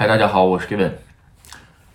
[0.00, 0.92] 嗨，大家好，我是 Given。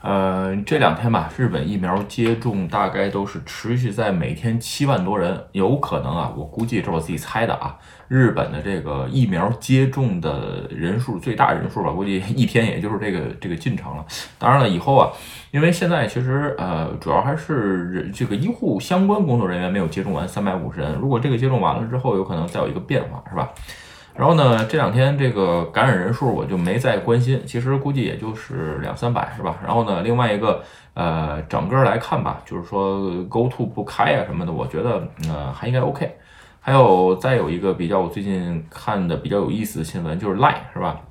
[0.02, 7.80] 呃，这两天吧，日本疫苗接种大概都是持续在每天七万多人，有可能啊，我估计这是我自己猜的啊。
[8.10, 14.06] 日本的这个疫苗接种的人数最大人数吧，估计一天也就是这个这个进程了。
[14.38, 15.10] 当然了，以后啊，
[15.52, 23.50] 因为现在其实呃，主要还是这个医护相关工作人员没有接种完三百五十人，如果这个接种完了之后，有可能再有一个变化，是吧？
[24.16, 29.58] 然后呢，这两天这个感染人数我就没再关心，其实估计也就是两三百，是吧？
[29.66, 30.62] 然后呢，另外一个
[30.94, 36.16] 呃，整个来看吧，就是说 Go To 不开啊什么的，我觉得呃还应该 OK。
[36.62, 41.02] 还有再有一个比较我最近看的比较有意思的新闻，就是 lie 是吧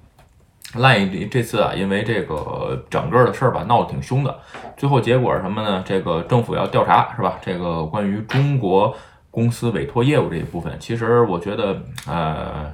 [0.76, 4.38] lie 这次啊，因为这个整个的事儿吧闹得挺凶的，
[4.76, 5.82] 最后结果什么呢？
[5.84, 7.36] 这个政府要调查是吧？
[7.42, 8.94] 这个关于中国。
[9.32, 12.70] 公司委托业务这一部分，其实我觉得，呃，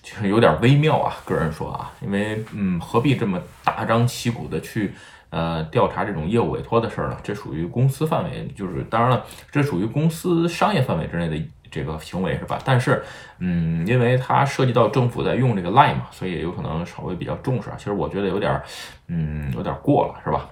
[0.00, 1.16] 就 是有点微妙啊。
[1.24, 4.94] 个人说啊，因为，嗯，何必这么大张旗鼓的去，
[5.30, 7.16] 呃，调查这种业务委托的事儿呢？
[7.24, 11.36] 这属于公司范围，就是当然了，这属于公司商业范围之内的
[11.70, 12.58] 这个行为，是吧？
[12.64, 13.02] 但是，
[13.38, 17.76] 嗯，因为它涉及到政府在用这个 Line 嘛，所以有可能稍微比较重视啊。
[17.78, 18.60] 其实我觉得有点，
[19.08, 20.48] 嗯，有点过了，是吧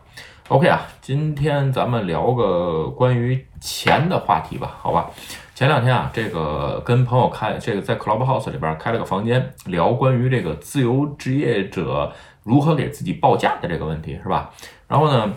[0.48, 5.11] ？OK 啊，今天咱们聊个关于钱的话题吧，好吧？
[5.55, 14.51] 前两天啊，这个跟朋友开这个在 Clubhouse 里边开了个房间，聊关于这个自由职业者如何给自己报价的这个问题，是吧？
[14.86, 15.33] 然后呢，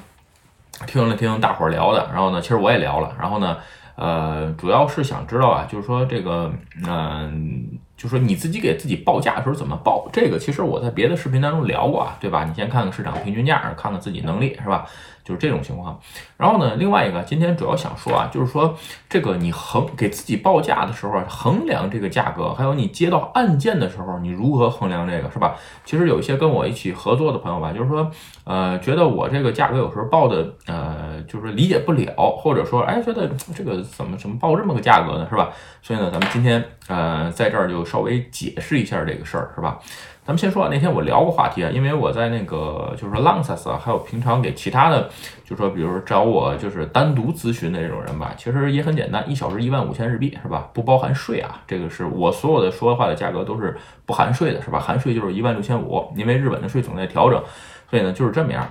[0.85, 3.57] 听了听大伙聊的，然后呢，其实我也聊了，然后呢，
[3.99, 6.53] 呃，主要是想知道啊，就是说这个，
[6.87, 10.07] 嗯，就是说你自己给自己报价的时候怎么报？
[10.13, 12.45] 这个其实我在别的视频当中聊过啊，对吧？
[12.45, 14.85] 你先看看市场平均价，看看自己能力，是吧？
[15.21, 15.99] 就是这种情况，
[16.37, 18.75] 然后呢，另外一个，今天主要想说啊，就是说
[19.07, 25.55] 这个你衡给自己报价的时候，衡量这个价格，还有你接到案件的时候，你如何衡量这个，是吧？
[25.85, 28.09] 其实有一些跟我一起合作的朋友吧，就是说，
[28.45, 35.51] 呃，觉得我这个价格有时候报的，呃，就是理解不了，或者说，哎，觉得这个怎么怎么报这么个价格呢，是吧？
[35.83, 39.79] 所以呢，咱们今天，呃，在这儿就稍微解释一下这个事儿，是吧？
[40.23, 45.09] 咱们先说啊，那天我聊过话题啊，因为我在那个就是说 Langsas 啊，还有平常给其他的，
[45.43, 50.69] 就是说比如找我就是单独咨询的这种人吧，其实也很简单，一小时一万五千日币是吧？
[50.71, 54.79] 不包含税啊，这个是我所有的说话的价格都是不含税的，是吧？
[54.79, 57.41] 含税就是一万六千五，因为日本的税总在调整，
[57.89, 58.69] 所以呢就是这么样。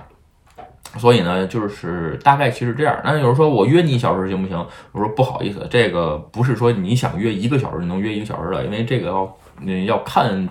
[0.97, 2.99] 所以呢就是大概其实这样。
[3.03, 4.65] 那有人说我约你一小时行不行？
[4.91, 10.47] 我说不好意思，这个不是说你想约一个小时就能约一个小时的，因为这个要你要看。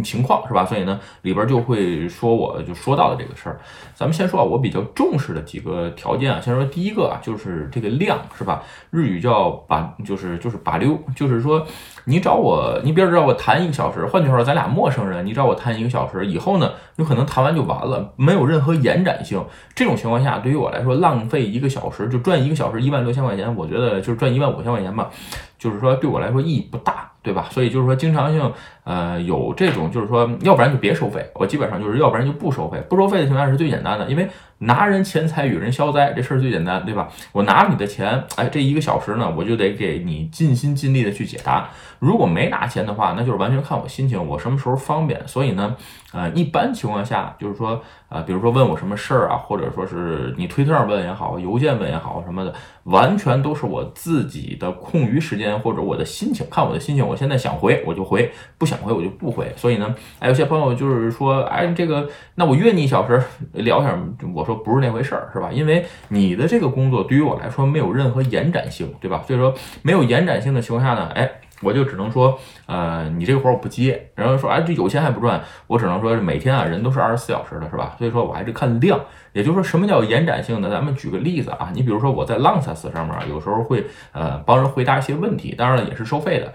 [0.00, 0.64] 情况是吧？
[0.64, 3.58] 所以呢，里边就会说我就说到的这个事儿。
[3.94, 6.40] 咱们先说啊，我比较重视的几个条件啊。
[6.40, 8.62] 先说第一个啊，就是这个量是吧？
[8.90, 11.66] 日语叫把，就是就是把溜，就是说
[12.04, 19.44] 你找我，你比如找我谈一个小时，换句话说，咱俩陌生人，你找我谈一个小时以后呢，有可能谈完就完了，没有任何延展性。
[19.74, 25.10] 这种情况下，对于我来说，浪费一个小时就赚一个小时一万六千块钱，我觉得就是赚一万五千块钱吧，
[25.58, 27.10] 就是说对我来说意义不大。
[27.24, 27.46] 对吧？
[27.52, 28.52] 所以就是说，经常性，
[28.84, 31.24] 呃，有这种，就是说，要不然就别收费。
[31.34, 32.80] 我基本上就是，要不然就不收费。
[32.88, 34.28] 不收费的情况下是最简单的，因为
[34.58, 37.08] 拿人钱财与人消灾，这事儿最简单，对吧？
[37.30, 41.68] 我拿你的钱，哎，这一个小时呢，我就得给你尽心尽力的去解答。
[42.00, 45.20] 如果没拿钱的话，那就是完全看我心情，我什么时候方便。
[45.28, 45.76] 所以呢，
[46.12, 52.52] 呃，一般情况下，就是说，呃，比如说问我什么事儿啊，或者说是你推特上问也好，邮件问也好什么的，
[52.84, 57.06] 完全都是我自己的空余时间或者我的心情，看我的心情。
[57.06, 59.52] 我现在想回我就回，不想回我就不回。
[59.56, 63.22] 所以呢，哎，有些朋友就是说，哎，这个，那我约你一小时
[63.52, 63.98] 聊一下，
[64.34, 65.50] 我说不是那回事儿，是吧？
[65.52, 69.22] 因为你的这个工作对于我来说没有任何延展性，对吧？
[69.26, 71.30] 所以说没有延展性的情况下呢，哎。
[71.64, 77.94] 我就只能说，呃，你这个活我不接，然后说，哎，这有钱还不赚，我只能说每天啊，人都是二十四小时的，是吧？
[77.96, 78.98] 所以说我还是看量，
[79.32, 80.68] 也就是说，什么叫延展性呢？
[80.68, 86.52] 咱们举个例子啊，你比如说我在 Langs 上面有时候会呃帮人回答一些问题，当然了也是收费的。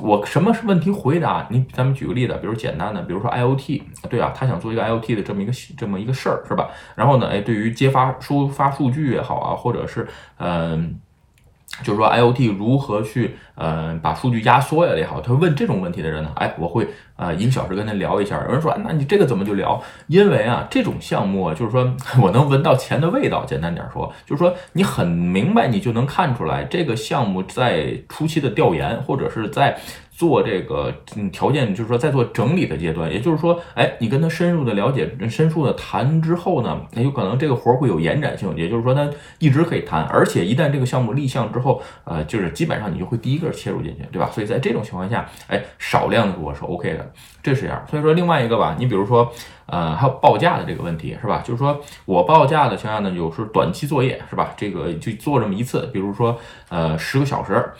[0.00, 1.46] 我什么是问题回答？
[1.50, 6.70] 你咱们举个例子，比如简单的，比如说 IOT，对啊，他想做一个 IOT 的这么一个这么一个事儿，是吧？
[6.94, 10.06] 然后呢，哎，对于接发输发数据也好啊，或者是
[10.38, 10.98] 嗯。
[11.82, 16.86] 就是说，IOT 如何去呃把数据压缩呀也好，他问这种问题的人呢，哎，我会
[17.16, 18.42] 呃一个小时跟他聊一下。
[18.46, 19.80] 有人说，那你这个怎么就聊？
[20.06, 23.44] 因为啊，这种项目就是说 我能闻到钱的味道。
[23.44, 29.76] 简单点说，就是说你很明白，你就能看出来这个项目在初期的调研或者是在
[30.10, 39.10] 做这个嗯条件，就是说在做整理的阶段，也就是说，哎，你跟他深入的了解、深入的谈之后呢，那有可能这个活儿会有延展性，也就是说，他
[39.40, 44.30] 一直可以谈，而且一旦这个项目立项之后，呃，就是基本上你就会第一个切入进去，对吧？
[44.30, 47.12] 所以在这种情况下，哎，少量的我是 OK 的，
[47.42, 47.84] 这是这样。
[47.88, 49.30] 所以说另外一个吧，你比如说，
[49.66, 51.42] 呃，还有报价的这个问题，是吧？
[51.44, 54.52] 就是说我报价的情况下呢，有时短期作业，是吧？
[54.56, 56.38] 这个就做这么一次，比如说，
[56.68, 57.72] 呃，十个小时。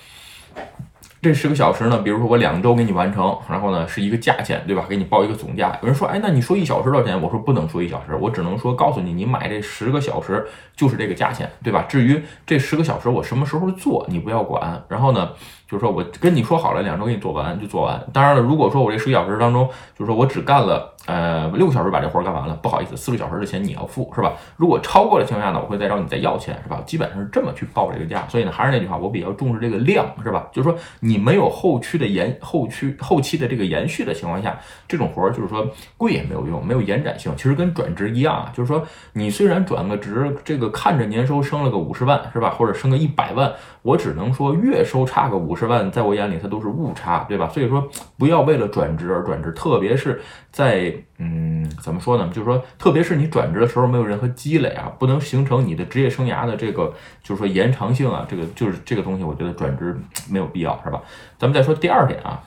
[1.25, 4.85] 这十个小时呢，比如说我两周给你完成，然后呢是一个价钱，对吧？
[4.87, 5.75] 给你报一个总价。
[5.81, 7.19] 有人说，哎，那你说一小时多少钱？
[7.19, 11.87] 我说不能说一小时，我只能说告诉你，你买这十个小时就是这个价钱，对吧？
[11.89, 14.85] 至于这十个小时我什么时候做，你不要管。
[14.87, 15.31] 然后呢？
[15.75, 18.01] 就是说我跟你说好了，两周给你做完就做完。
[18.13, 19.69] 当然了，如果说我这十个小时当中，
[19.99, 24.35] 就是说我只干了呃六个小时把这活干完了，不好意思，四个小时的钱你要付，是吧？
[24.57, 26.81] 如果超过的情况下呢，我会再找你再要钱，是吧？
[26.87, 28.25] 基本上是这么去报这个价。
[28.29, 30.47] 所以呢，还是那句话，我比较重视这个量，是吧？
[30.53, 34.57] 就是说你没有后期的延后期后期的这个延续的情况下，
[34.87, 35.67] 这种活就是说
[35.97, 37.33] 贵也没有用，没有延展性。
[37.37, 38.81] 其实跟转职一样啊，就是说
[39.15, 42.51] 你虽然转个职，这个看着年收升了个五十万，是吧？
[42.51, 46.35] 或者升个一百万，我只能说月收差个五十十万，在我眼里。
[46.45, 47.49] 它都是误差，对吧？
[47.49, 47.89] 所以说
[48.19, 50.21] 不要为了转职而转职，特别是
[50.51, 52.29] 在嗯，怎么说呢？
[52.29, 59.97] 就是说，特别是你转职的时候没有任何积累啊，不能形成你的职业生涯的这个，就是说延长性啊，这个就是这个东西，我觉得转职
[60.29, 61.01] 没有必要，是吧？
[61.39, 62.43] 咱们再说第二点啊，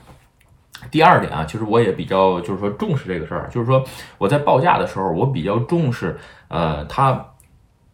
[0.92, 3.84] 第二点啊，其实我也比较就是说重视这个事儿，就是说
[4.20, 6.16] 我在报价的时候，我比较重视
[6.50, 7.26] 呃它。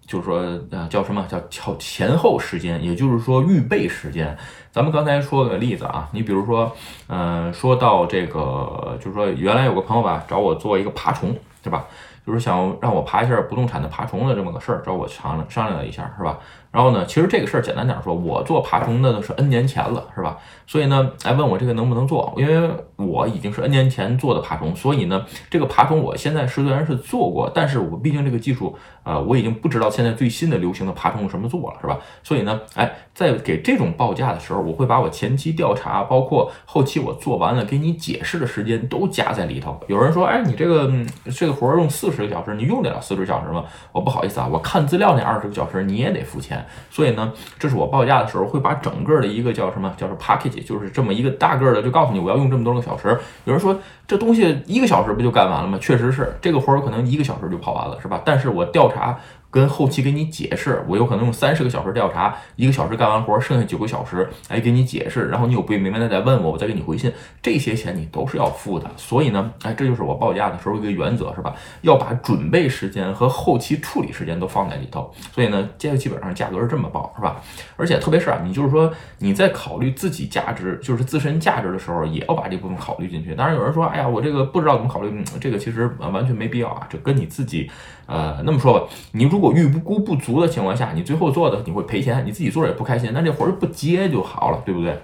[0.06, 0.38] 就是说，
[0.72, 4.38] 呃，叫什么叫叫前后时间，也就是说预备时间。
[4.72, 6.76] 咱们刚才说个例子啊，你比如说，
[7.08, 11.86] 嗯，说到这个，就是说原来有个朋友吧，找我做一个爬虫，对吧？
[12.26, 16.40] 就是想让我爬一下不动产的爬虫的这么个事儿，找我商量商量了一下，是吧？
[16.72, 20.38] 然后呢，其实这个事儿简单点说，我做爬虫的是 N 年前了，是吧？
[20.66, 32.00] 所以呢，来问我这个能不能做，因为我已经是 N 年前做的爬虫，所以呢，这个爬虫我现在虽然是做过，但是我毕竟这个技术，呃，我已经不知道现在最新的流行的爬虫什么做了，是吧？
[32.24, 39.80] 所以呢，哎，在给这种报价的时候，我会把我前期调查，包括后期我做完了给你解释的时间都加在里头。
[39.88, 40.92] 有人说，哎，你这个
[41.36, 43.66] 这个活用四十个小时，你用得了四十个小时吗？
[43.92, 46.66] 我不好意思啊，我看资料那二十个小时你也得付钱。
[46.90, 53.20] 所以呢，这是我报价的时候会把整个的一个叫什么，叫做 package，就是这么一个大个的，就告诉你我要用这么多个小时。
[53.46, 53.78] 有人说
[54.08, 55.78] 这东西一个小时不就干完了吗？
[55.82, 58.22] 确实是，这个活儿可能一个小时就跑完了，是吧？
[58.24, 59.20] 但是我调查。
[59.54, 68.90] 跟后期给你解释，我有可能用三十个小时调查，一个小时干完活，剩下九个小时，哎，给你解释，然后你有不明白的再问我，我再给你回信，这些钱你都是要付的。
[68.98, 71.54] 所以呢，哎，这就是我报价的时候一个原则，是吧？
[71.82, 75.14] 要把准备时间和后期处理时间都放在里头。
[75.32, 77.40] 所以呢，这个基本上价格是这么报，是吧？
[77.78, 83.36] 而且特别是啊，你就是说你在考虑自己价值，就是自身价值的时候，也要把这部分考虑进去。
[83.36, 87.70] 当然有人说，哎呀，我这个不知道怎么考虑，这个其实完全没必要啊，这跟你自己。
[88.06, 94.98] 呃，那么说吧，你如果预估不足的情况下，你最后做的你会赔钱，你自己做也不开心，那这活儿不接就好了，对不对？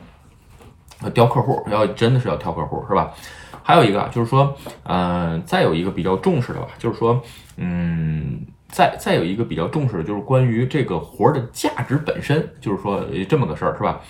[1.03, 3.12] 要挑客户，要真的是要挑客户，是吧？
[3.63, 7.21] 还有一个就是说，呃，再有一个比较重视的吧，就是说，
[7.57, 14.01] 嗯，再再有一个比较重视的就是关于这个活儿的价值本身，就是说这么个事儿，是吧？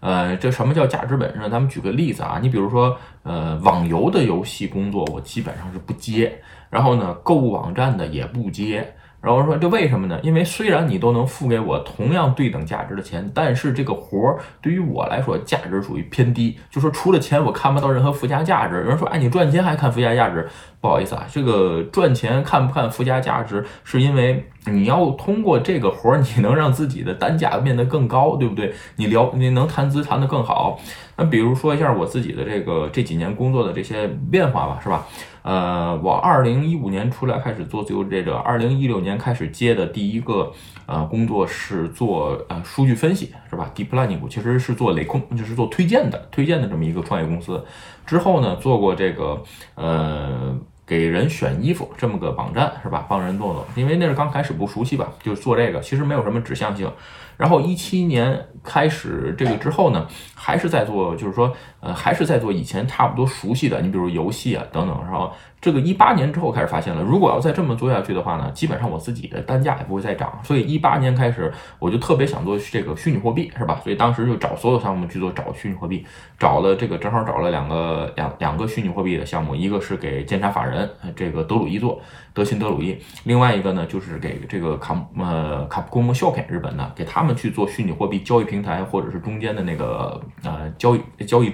[0.00, 1.48] 呃，这什么叫价值本身？
[1.50, 6.40] 咱们举个例子啊，你比如说，呃，网游的游戏工作我基本上是不接。
[6.70, 8.94] 然后呢，购物网站的也不接。
[9.22, 10.18] 然后说这为什么呢？
[10.22, 16.58] 因为虽然你都能付给我同样对等价值的钱，但是这个活儿对于我来说价值属于偏低。
[16.68, 18.74] 就说除了钱，我看不到任何附加价值。
[18.74, 20.48] 有人说，哎，你赚钱还看附加价值？
[20.80, 28.72] 不好意思啊，这个赚钱看不看附加价值，是因为你要通过这个活儿，你能让自己的单价变得更高，对不对？
[28.96, 30.78] 你聊你能谈资谈得更好。
[31.16, 35.06] 那比如说一下我自己的这个这几年工作的这些变化吧，是吧？
[35.42, 40.52] 呃，我二零一五年出来开始做自由职业者，二零一六年开始接的第一个
[40.86, 47.62] 呃工作是做呃数据分析，是吧？Deep Learning 其实是做雷控，就是做推荐的，推荐的这么一个创业公司。
[48.06, 49.42] 之后呢，做过这个
[49.74, 50.56] 呃
[50.92, 53.06] 给人选衣服这么个网站，是吧？
[53.08, 56.92] 帮人做做，因为那是刚开始不熟悉吧，就做这个，其实没有什么指向性。
[57.38, 65.30] 然后一七年开始这个之后呢，还是在做，就是说，呃，还是在做以前差不多熟悉的，你比如游戏啊等等，然后。
[65.62, 70.36] 这个一八年之后开始发现了，如果要再这么做下去的话呢，基本上我自己的单价也不会再涨。
[70.42, 73.80] 所以一八年开始，我就特别想做这个虚拟货币，是吧？
[73.84, 76.04] 所以当时就找所有项目去做找虚拟货币，
[76.36, 82.00] 找了这个正好找了两个两两个虚拟货币的项目，一个是给监察法人这个德鲁伊做，
[82.34, 91.52] 德信德鲁伊，另外一个呢就是给这个卡呃卡普空摩秀肯日本的，给他们去做虚拟货币交易平台或者是中间的那个呃交易交易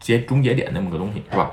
[0.00, 1.50] 节终结点那么个东西，是吧？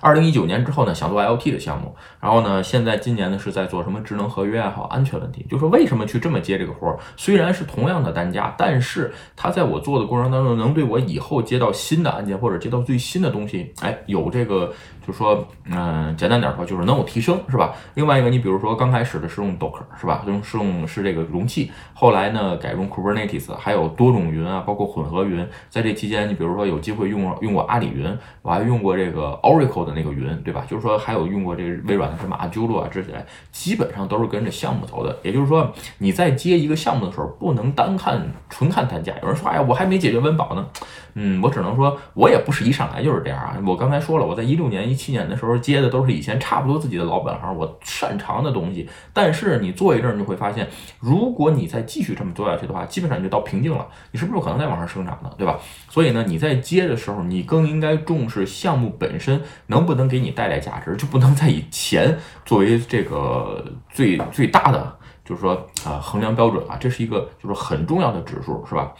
[0.00, 5.46] 二零一九年之后呢，想做 IOT 的项目，然后呢，现在今年呢是在做什么智能合约啊，还有安全问题。
[5.48, 6.98] 就说为什么去这么接这个活儿？
[7.16, 14.70] 虽然是同样的单价，但是它在我做的过程当中，能对我以后接到新的案件或者接到最新的东西，哎，有这个，
[15.06, 17.72] 就说，嗯，简单点说，就是能有提升，是吧？
[17.94, 20.22] 另外一个，你比如说刚开始的是用 Docker，是吧？
[20.26, 25.46] 用是用是这个容器，后来呢改用 Kubernetes，还有多种云啊，包括混合云。
[25.70, 28.06] 在这期间，你比如说有机会用用过阿里云，
[28.42, 29.94] 我还用过这个 Oracle 的。
[29.94, 30.66] 那个云对吧？
[30.68, 35.16] 就是说还有用过这个微软的什么 Azure 啊这些，基本上都是跟着项目走的。
[35.22, 38.20] 也就是说，你在接一个项目的时候，不能单看
[38.50, 39.14] 纯看单价。
[39.22, 40.66] 有人说，哎呀，我还没解决温饱呢。
[41.14, 43.56] 嗯，我只能说，我也不是一上来就是这样啊。
[43.64, 48.88] 我刚才说了，我在一六年、一七年的时候接的都是以前差不多自己的老本行，我擅长的东西。
[49.12, 50.68] 但是你做一阵，你就会发现，
[51.00, 55.58] 如果你再继续这么做下去的话，基本上你就到瓶颈了，你是不是可能再往上生长呢，对吧？
[55.88, 68.92] 所以呢，你在接的时候，你更应该重视项目本身能不能给你带来价值，就不能再以钱作为这个最最大的，就是说啊衡量标准啊，这是一个就是很重要的指数，是吧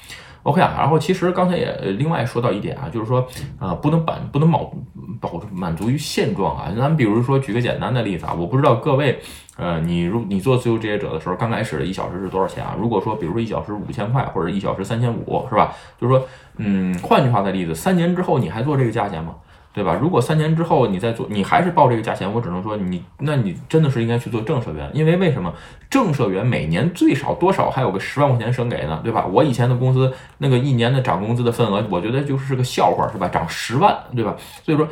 [0.44, 3.26] ？OK 啊，然后其实刚才也另外说到一点啊，就是说，
[3.58, 4.72] 呃，不能满不能保
[5.20, 6.66] 保满足于现状啊。
[6.68, 9.18] 咱们比如说举个简单的例子啊，我不知道各位，
[9.56, 12.76] 呃，你如你做自由职业者的时候，刚开始的一小时是多少钱啊？
[12.78, 15.74] 如果说，比如说一小时五千块，或者一小时三千五，是吧？
[16.00, 16.26] 就是说，
[16.58, 19.34] 嗯，换句话的例子，三年之后你还做这个价钱吗？
[19.74, 19.98] 对吧？
[20.00, 25.52] 如果三年之后你再做，你还是报这个价钱，我只能说你，那你真的是应该去做正社员，因为为什么
[25.90, 29.00] 正社员每年最少多少还有个十万块钱省给呢？
[29.02, 29.26] 对吧？
[29.26, 33.28] 我以前的公司那个一年的涨工资的份额，我觉得就是个笑话，是吧？
[33.28, 34.36] 涨十万，对吧？
[34.62, 34.86] 所以说，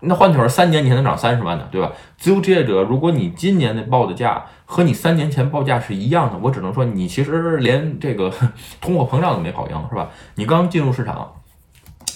[0.00, 1.92] 那换句话说，三年你还能涨三十万呢，对吧？
[2.16, 8.32] 自由职业者，如果你今年的报的价和你三年前报价是一样的，我只能说你其实连这个
[8.80, 10.08] 通货膨胀都没跑赢，是吧？
[10.36, 11.30] 你刚进入市场。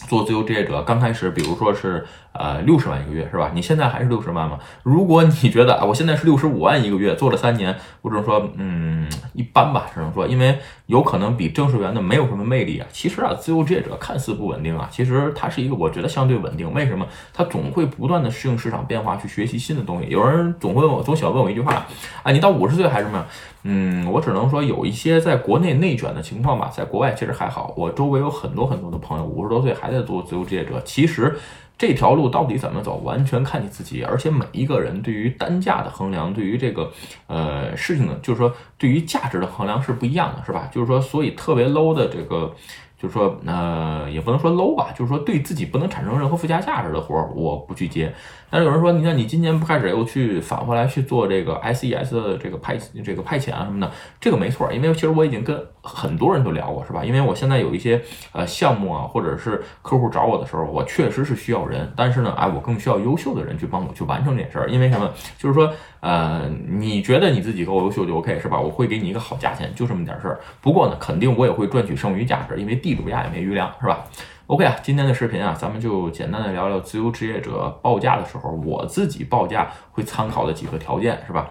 [0.08, 2.06] 做自由职业者刚开始，比如说是
[2.38, 3.50] 呃六十万一个月，是吧？
[3.54, 4.58] 你现在还是六十万吗？
[4.82, 12.86] 如果你觉得啊，我现在是六十五万一个月，做了三年，我只能说，嗯，一般吧，只能说，因为有可能比正式员的没有什么魅力啊。
[12.92, 16.72] 其实啊，自由职业者看似不稳定啊，其实它是一个我觉得相对稳定。
[16.72, 17.06] 为什么？
[17.32, 20.08] 它总会不断的适应市场变化，去学习新的东西。
[20.08, 21.86] 有人总会问我，总喜欢问我一句话，
[22.22, 23.24] 啊，你到五十岁还是什么？
[23.68, 27.74] 嗯，我只能说有一些在国内内卷的情况吧，在国外其实还好。
[27.76, 30.80] 我周围有很多很多的朋友，五十多岁还在做自由职业者。
[30.84, 31.36] 其实
[31.78, 34.02] 这条路到底怎么走，完全看你自己。
[34.02, 36.90] 而且每一个人对于单价的衡量，对于这个
[37.26, 40.68] 呃事情呢，就是说对于价值的衡量是不一样的，是吧？
[40.72, 42.54] 就是说，所以特别 low 的这个。
[42.98, 48.10] 就是说，呃，也不能说 low 吧，就是说对自己不能产生任何附加价值的活儿，我不去接。
[48.56, 57.04] 但是有人说，你看你今年不开始又去返回来去做这个 SES 的这个派这个派遣啊什么的，这个没错，因为其实我已经跟很多人都聊过，是吧？
[57.04, 58.00] 因为我现在有一些
[58.32, 64.70] 呃项目啊，或者是客户找我的时候，我确实是需要人，但是呢，哎，我更需要优秀的人去帮我去完成这件事儿。
[64.70, 65.12] 因为什么？
[65.36, 65.70] 就是说，
[66.00, 68.58] 呃，你觉得你自己够优秀就 OK，是吧？
[68.58, 70.40] 我会给你一个好价钱，就这么点事儿。
[70.62, 74.02] 不过呢，肯定我也会赚取剩余价值，因为地主家也没余粮，是吧
[74.46, 81.50] ？OK 啊，今天的视频啊，咱们就简单的聊聊自由职业者报价的时候，我自己报价会参考的几个条件，是吧？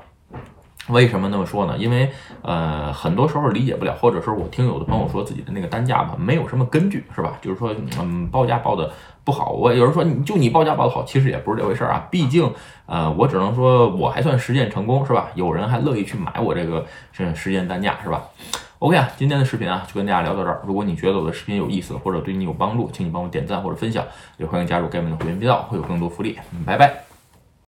[0.89, 1.75] 为什么那么说呢？
[1.77, 2.11] 因为
[2.43, 7.37] 呃，很多时候理解不了，或者说我听有的朋友说自己的那个单价吧，没有什么根据，是吧？
[7.41, 8.91] 就是说，嗯，报价报的
[9.23, 9.49] 不好。
[9.49, 12.07] 我有人说，你就你报价报的好，其实也不是这回事儿啊。
[12.11, 12.49] 毕竟，
[12.85, 15.31] 呃，我只能说我还算实践成功，是吧？
[15.33, 18.23] 有人还乐意去买我这个这实践单价，是吧
[18.85, 20.61] ？OK 啊，今天的视频啊就跟大家聊到这儿。
[20.63, 24.05] 如果你觉得我的视频有意思或者对你有帮助，请你帮我点赞或者分享，
[24.37, 26.37] 也欢迎加入盖蒙的会员频道，会有更多福利。
[26.67, 27.04] 拜拜。